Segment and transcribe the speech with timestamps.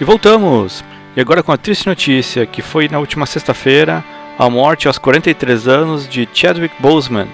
[0.00, 0.82] E voltamos!
[1.14, 4.02] E agora com a triste notícia que foi na última sexta-feira
[4.38, 7.28] a morte aos 43 anos de Chadwick Boseman,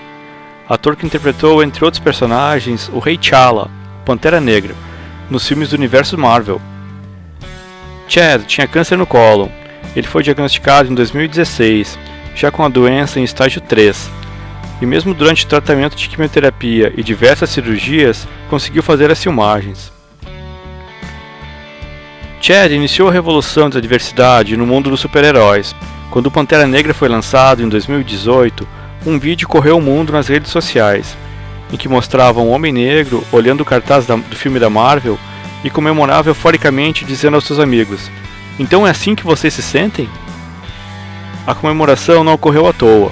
[0.68, 3.70] ator que interpretou, entre outros personagens, o Rei T'Challa,
[4.04, 4.74] Pantera Negra,
[5.30, 6.60] nos filmes do universo Marvel.
[8.08, 9.48] Chad tinha câncer no colo.
[9.94, 11.96] Ele foi diagnosticado em 2016,
[12.34, 14.10] já com a doença em estágio 3.
[14.82, 19.95] E mesmo durante o tratamento de quimioterapia e diversas cirurgias, conseguiu fazer as filmagens.
[22.46, 25.74] Chad iniciou a revolução da diversidade no mundo dos super-heróis.
[26.12, 28.64] Quando Pantera Negra foi lançado em 2018,
[29.04, 31.16] um vídeo correu o mundo nas redes sociais,
[31.72, 35.18] em que mostrava um homem negro olhando o cartaz do filme da Marvel
[35.64, 38.08] e comemorava euforicamente dizendo aos seus amigos:
[38.60, 40.08] Então é assim que vocês se sentem?
[41.44, 43.10] A comemoração não ocorreu à toa.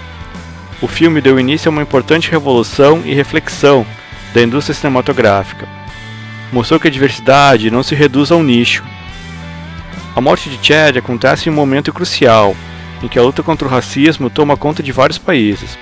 [0.81, 3.85] O filme deu início a uma importante revolução e reflexão
[4.33, 5.67] da indústria cinematográfica.
[6.53, 8.85] Mostrou que a diversidade não se reduz a um nicho,
[10.15, 12.55] a morte de Chad acontece em um momento crucial,
[13.03, 15.77] em que a luta contra o racismo toma conta de vários países.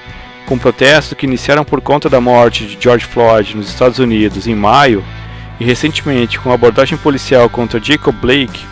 [0.47, 4.55] Com protestos que iniciaram por conta da morte de George Floyd nos Estados Unidos em
[4.55, 5.05] maio,
[5.61, 8.65] e recentemente com a abordagem policial contra Jacob Blake,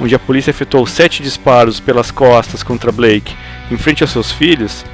[0.00, 3.36] onde a polícia efetuou sete disparos pelas costas contra Blake
[3.70, 4.84] em frente aos seus filhos,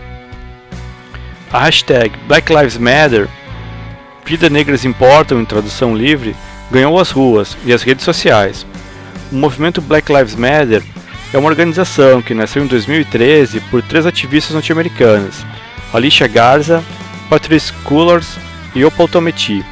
[1.52, 3.28] a hashtag Black Lives Matter,
[4.24, 6.34] Vidas Negras Importam em tradução livre,
[6.70, 8.66] ganhou as ruas e as redes sociais,
[9.30, 10.82] o movimento Black Lives Matter
[11.32, 15.44] é uma organização que nasceu em 2013 por três ativistas norte-americanas,
[15.92, 16.82] Alicia Garza,
[17.28, 18.38] Patrice Cullors
[18.74, 19.64] e Opal Tometi.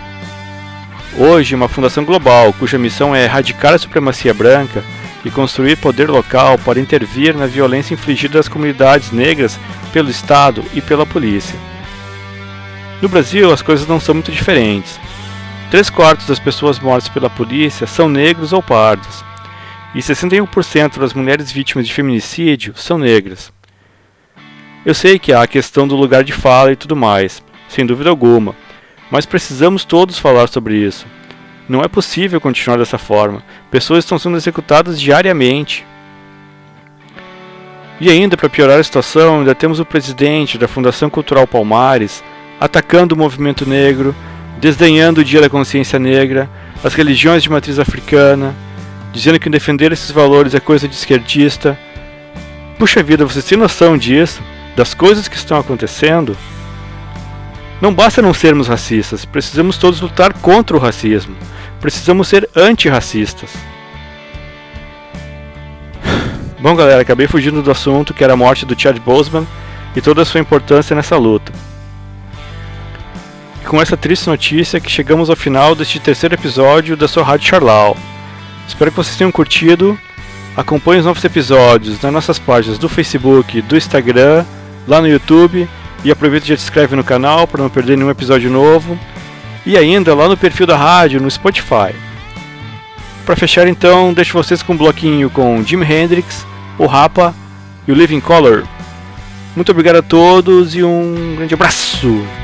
[1.16, 4.83] Hoje, uma fundação global cuja missão é erradicar a supremacia branca
[5.24, 9.58] e construir poder local para intervir na violência infligida às comunidades negras
[9.92, 11.58] pelo Estado e pela polícia.
[13.00, 14.98] No Brasil, as coisas não são muito diferentes.
[15.70, 19.24] Três quartos das pessoas mortas pela polícia são negros ou pardos
[19.94, 23.52] e 61% das mulheres vítimas de feminicídio são negras.
[24.84, 28.10] Eu sei que há a questão do lugar de fala e tudo mais, sem dúvida
[28.10, 28.54] alguma,
[29.10, 31.06] mas precisamos todos falar sobre isso.
[31.68, 33.42] Não é possível continuar dessa forma.
[33.70, 35.86] Pessoas estão sendo executadas diariamente.
[37.98, 42.22] E ainda, para piorar a situação, ainda temos o presidente da Fundação Cultural Palmares
[42.60, 44.14] atacando o movimento negro,
[44.60, 46.50] desdenhando o Dia da Consciência Negra,
[46.83, 48.54] as religiões de matriz africana,
[49.14, 51.79] dizendo que defender esses valores é coisa de esquerdista.
[52.79, 54.42] Puxa vida, vocês têm noção disso?
[54.77, 56.36] Das coisas que estão acontecendo?
[57.80, 61.36] Não basta não sermos racistas, precisamos todos lutar contra o racismo.
[61.80, 63.51] Precisamos ser antirracistas.
[66.61, 69.46] Bom, galera, acabei fugindo do assunto que era a morte do Chad Boseman
[69.95, 71.52] e toda a sua importância nessa luta.
[73.63, 77.46] E com essa triste notícia que chegamos ao final deste terceiro episódio da sua Rádio
[77.46, 77.96] Charlau.
[78.67, 79.98] Espero que vocês tenham curtido.
[80.57, 84.45] Acompanhe os novos episódios nas nossas páginas do Facebook, do Instagram,
[84.86, 85.69] lá no YouTube.
[86.05, 88.98] E aproveita e já se inscreve no canal para não perder nenhum episódio novo.
[89.64, 91.95] E ainda lá no perfil da rádio no Spotify.
[93.25, 96.46] Para fechar então, deixo vocês com um bloquinho com Jimi Hendrix,
[96.79, 97.35] o Rapa
[97.89, 98.64] e o Living Color.
[99.57, 102.43] Muito obrigado a todos e um grande abraço!